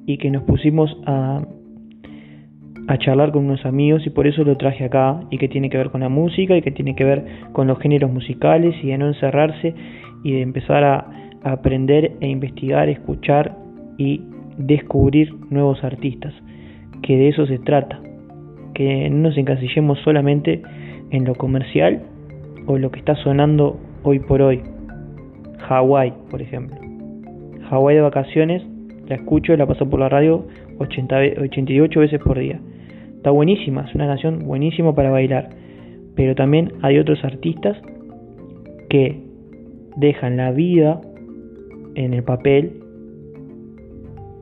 y 0.07 0.17
que 0.17 0.31
nos 0.31 0.45
pusimos 0.45 0.97
a, 1.05 1.43
a 2.89 2.99
charlar 2.99 3.33
con 3.33 3.45
unos 3.45 3.67
amigos 3.67 4.07
y 4.07 4.11
por 4.11 4.27
eso 4.27 4.45
lo 4.45 4.57
traje 4.57 4.85
acá 4.85 5.21
y 5.31 5.37
que 5.37 5.49
tiene 5.49 5.69
que 5.69 5.77
ver 5.77 5.91
con 5.91 6.01
la 6.01 6.09
música 6.09 6.57
y 6.57 6.63
que 6.63 6.71
tiene 6.71 6.97
que 6.97 7.05
ver 7.05 7.25
con 7.53 7.67
los 7.67 7.79
géneros 7.81 8.11
musicales 8.11 8.75
y 8.83 8.89
de 8.89 8.99
no 8.99 9.09
encerrarse 9.09 9.75
y 10.25 10.33
de 10.33 10.41
empezar 10.41 10.85
a, 10.85 11.07
a 11.45 11.53
aprender 11.53 12.13
e 12.21 12.29
investigar, 12.29 12.89
escuchar 12.89 13.59
y 13.99 14.23
descubrir 14.57 15.35
nuevos 15.51 15.85
artistas, 15.85 16.33
que 17.03 17.19
de 17.19 17.29
eso 17.29 17.45
se 17.47 17.59
trata 17.59 18.01
que 18.75 19.09
no 19.11 19.29
nos 19.29 19.39
encasillemos 19.39 19.99
solamente 20.01 20.63
en 21.11 21.25
lo 21.25 21.35
comercial 21.35 22.03
o 22.67 22.79
lo 22.79 22.91
que 22.91 22.99
está 22.99 23.15
sonando 23.17 23.79
hoy 24.03 24.19
por 24.19 24.43
hoy. 24.43 24.63
Hawái, 25.59 26.13
por 26.31 26.43
ejemplo. 26.43 26.77
Hawái 27.69 27.97
de 27.97 28.03
vacaciones, 28.03 28.63
la 29.09 29.17
escucho, 29.17 29.57
la 29.57 29.67
paso 29.67 29.89
por 29.89 30.01
la 30.01 30.09
radio 30.09 30.47
80, 30.79 31.17
88 31.43 32.01
veces 32.01 32.21
por 32.21 32.39
día. 32.39 32.61
Está 33.17 33.31
buenísima, 33.31 33.83
es 33.89 33.95
una 33.95 34.07
canción 34.07 34.41
buenísima 34.41 34.95
para 34.95 35.11
bailar. 35.11 35.51
Pero 36.17 36.35
también 36.35 36.73
hay 36.83 36.99
otros 36.99 37.25
artistas 37.25 37.77
que 38.91 39.23
dejan 39.97 40.37
la 40.37 40.51
vida 40.51 41.01
en 41.95 42.15
el 42.15 42.23
papel, 42.23 42.81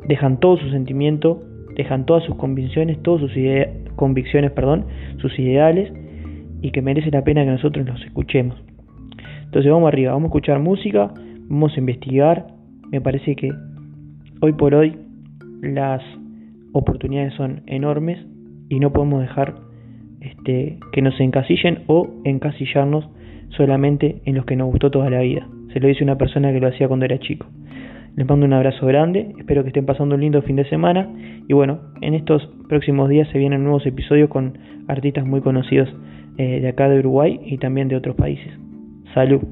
dejan 0.07 0.41
todo 0.41 0.57
su 0.57 0.71
sentimiento, 0.71 1.43
dejan 1.77 2.07
todas 2.07 2.25
sus 2.25 2.37
convicciones, 2.37 3.01
todas 3.03 3.21
sus 3.21 3.37
ideas, 3.37 3.69
convicciones, 4.01 4.51
perdón, 4.53 4.87
sus 5.19 5.39
ideales 5.39 5.93
y 6.63 6.71
que 6.71 6.81
merece 6.81 7.11
la 7.11 7.23
pena 7.23 7.45
que 7.45 7.51
nosotros 7.51 7.87
los 7.87 8.03
escuchemos. 8.03 8.57
Entonces 9.45 9.71
vamos 9.71 9.89
arriba, 9.89 10.13
vamos 10.13 10.29
a 10.29 10.31
escuchar 10.31 10.59
música, 10.59 11.13
vamos 11.49 11.77
a 11.77 11.79
investigar. 11.79 12.47
Me 12.91 13.03
parece 13.03 13.37
que 13.37 13.51
hoy 14.41 14.53
por 14.55 14.75
hoy 14.75 14.97
las 15.61 16.03
oportunidades 16.73 17.35
son 17.35 17.61
enormes 17.67 18.19
y 18.71 18.81
no 18.81 18.91
podemos 18.91 19.21
dejar 19.21 19.57
este, 20.23 20.79
que 20.93 21.03
nos 21.03 21.21
encasillen 21.21 21.81
o 21.87 22.09
encasillarnos 22.25 23.07
solamente 23.51 24.23
en 24.25 24.37
los 24.37 24.47
que 24.47 24.57
nos 24.57 24.69
gustó 24.71 24.91
toda 24.91 25.11
la 25.11 25.21
vida. 25.21 25.47
Se 25.75 25.81
lo 25.81 25.89
dice 25.89 26.05
una 26.05 26.17
persona 26.17 26.53
que 26.53 26.61
lo 26.61 26.69
hacía 26.69 26.89
cuando 26.89 27.05
era 27.05 27.19
chico. 27.19 27.47
Les 28.17 28.27
mando 28.27 28.47
un 28.47 28.53
abrazo 28.53 28.87
grande, 28.87 29.35
espero 29.39 29.63
que 29.63 29.69
estén 29.69 29.87
pasando 29.87 30.15
un 30.15 30.21
lindo 30.21 30.43
fin 30.43 30.57
de 30.57 30.69
semana 30.69 31.09
y 31.49 31.53
bueno, 31.53 31.81
en 32.01 32.15
estos 32.15 32.47
próximos 32.69 33.09
días 33.09 33.29
se 33.29 33.39
vienen 33.39 33.63
nuevos 33.63 33.87
episodios 33.87 34.29
con 34.29 34.59
artistas 34.89 35.25
muy 35.25 35.41
conocidos 35.41 35.89
eh, 36.37 36.61
de 36.61 36.69
acá 36.69 36.89
de 36.89 36.99
Uruguay 36.99 37.41
y 37.45 37.59
también 37.59 37.89
de 37.89 37.97
otros 37.97 38.17
países. 38.17 38.53
Salud. 39.15 39.43